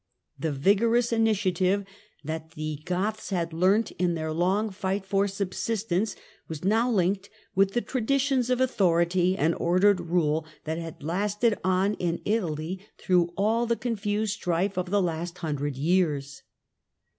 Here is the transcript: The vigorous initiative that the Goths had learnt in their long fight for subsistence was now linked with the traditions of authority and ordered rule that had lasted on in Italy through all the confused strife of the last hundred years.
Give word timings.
The 0.39 0.51
vigorous 0.51 1.13
initiative 1.13 1.85
that 2.23 2.53
the 2.53 2.81
Goths 2.85 3.29
had 3.29 3.53
learnt 3.53 3.91
in 3.91 4.15
their 4.15 4.31
long 4.33 4.71
fight 4.71 5.05
for 5.05 5.27
subsistence 5.27 6.15
was 6.47 6.63
now 6.63 6.89
linked 6.89 7.29
with 7.53 7.73
the 7.73 7.81
traditions 7.81 8.49
of 8.49 8.59
authority 8.59 9.37
and 9.37 9.53
ordered 9.53 9.99
rule 9.99 10.47
that 10.63 10.79
had 10.79 11.03
lasted 11.03 11.55
on 11.63 11.93
in 11.99 12.19
Italy 12.25 12.83
through 12.97 13.31
all 13.37 13.67
the 13.67 13.75
confused 13.75 14.33
strife 14.33 14.75
of 14.75 14.89
the 14.89 15.03
last 15.03 15.37
hundred 15.37 15.75
years. 15.77 16.41